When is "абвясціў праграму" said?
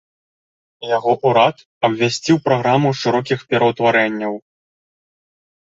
1.87-2.89